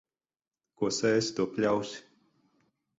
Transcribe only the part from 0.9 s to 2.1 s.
sēsi, to pļausi.